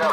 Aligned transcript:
And 0.00 0.06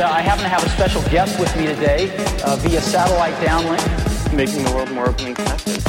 uh, 0.00 0.10
I 0.10 0.20
happen 0.20 0.42
to 0.42 0.48
have 0.48 0.64
a 0.64 0.68
special 0.70 1.00
guest 1.02 1.38
with 1.38 1.56
me 1.56 1.66
today 1.66 2.10
uh, 2.44 2.56
via 2.56 2.80
satellite 2.80 3.34
downlink. 3.34 4.34
Making 4.34 4.64
the 4.64 4.72
world 4.72 4.90
more 4.90 5.08
open 5.08 5.26
and 5.26 5.36
connected. 5.36 5.80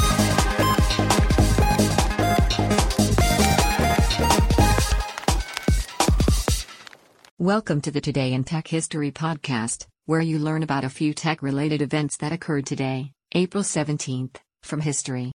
Welcome 7.38 7.80
to 7.80 7.90
the 7.90 8.00
Today 8.00 8.32
in 8.32 8.44
Tech 8.44 8.68
History 8.68 9.10
podcast, 9.10 9.88
where 10.06 10.20
you 10.20 10.38
learn 10.38 10.62
about 10.62 10.84
a 10.84 10.88
few 10.88 11.12
tech 11.12 11.42
related 11.42 11.82
events 11.82 12.18
that 12.18 12.30
occurred 12.30 12.66
today, 12.66 13.10
April 13.32 13.64
17th, 13.64 14.36
from 14.62 14.80
history. 14.80 15.32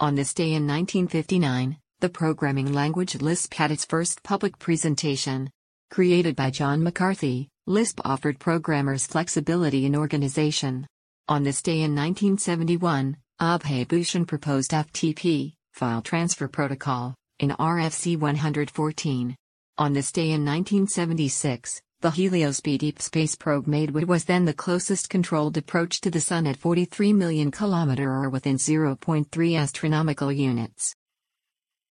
On 0.00 0.16
this 0.16 0.34
day 0.34 0.54
in 0.54 0.66
1959, 0.66 1.76
the 2.00 2.08
programming 2.08 2.72
language 2.72 3.14
Lisp 3.20 3.54
had 3.54 3.70
its 3.70 3.84
first 3.84 4.22
public 4.22 4.58
presentation. 4.58 5.50
Created 5.90 6.34
by 6.34 6.50
John 6.50 6.82
McCarthy, 6.82 7.48
Lisp 7.66 8.00
offered 8.04 8.38
programmers 8.38 9.06
flexibility 9.06 9.84
in 9.84 9.94
organization. 9.94 10.86
On 11.28 11.42
this 11.42 11.60
day 11.62 11.82
in 11.82 11.94
1971, 11.94 13.16
Abhay 13.40 13.86
Bhushan 13.86 14.26
proposed 14.26 14.70
FTP, 14.70 15.52
File 15.74 16.02
Transfer 16.02 16.48
Protocol, 16.48 17.14
in 17.38 17.50
RFC 17.50 18.18
114. 18.18 19.36
On 19.78 19.92
this 19.92 20.10
day 20.10 20.30
in 20.30 20.44
1976, 20.44 21.80
the 22.00 22.10
Helios-B 22.10 22.78
deep 22.78 23.02
space 23.02 23.36
probe 23.36 23.66
made 23.66 23.90
what 23.90 24.06
was 24.06 24.24
then 24.24 24.46
the 24.46 24.54
closest 24.54 25.10
controlled 25.10 25.58
approach 25.58 26.00
to 26.00 26.10
the 26.10 26.20
Sun 26.20 26.46
at 26.46 26.56
43 26.56 27.12
million 27.12 27.50
km 27.50 27.98
or 28.00 28.30
within 28.30 28.56
0.3 28.56 29.58
astronomical 29.58 30.32
units. 30.32 30.94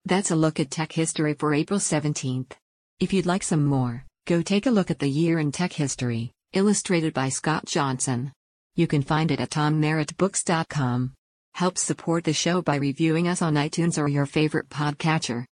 That's 0.04 0.30
a 0.30 0.36
look 0.36 0.58
at 0.58 0.70
tech 0.70 0.92
history 0.92 1.34
for 1.34 1.54
April 1.54 1.78
17th. 1.78 2.52
If 2.98 3.12
you'd 3.12 3.26
like 3.26 3.42
some 3.42 3.64
more, 3.64 4.04
go 4.26 4.42
take 4.42 4.66
a 4.66 4.70
look 4.70 4.90
at 4.90 4.98
the 4.98 5.08
year 5.08 5.38
in 5.38 5.52
tech 5.52 5.72
history, 5.72 6.32
illustrated 6.52 7.14
by 7.14 7.28
Scott 7.28 7.66
Johnson. 7.66 8.32
You 8.74 8.86
can 8.86 9.02
find 9.02 9.30
it 9.30 9.40
at 9.40 9.50
tommerrittbooks.com. 9.50 11.12
Help 11.54 11.78
support 11.78 12.24
the 12.24 12.32
show 12.32 12.62
by 12.62 12.76
reviewing 12.76 13.28
us 13.28 13.42
on 13.42 13.54
iTunes 13.54 14.00
or 14.00 14.08
your 14.08 14.26
favorite 14.26 14.68
podcatcher. 14.68 15.44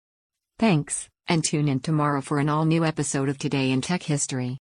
Thanks 0.58 1.08
and 1.30 1.44
tune 1.44 1.67
in 1.67 1.80
tomorrow 1.80 2.22
for 2.22 2.39
an 2.39 2.50
all 2.50 2.66
new 2.66 2.83
episode 2.83 3.30
of 3.30 3.38
Today 3.38 3.72
in 3.72 3.81
Tech 3.81 4.02
History. 4.02 4.58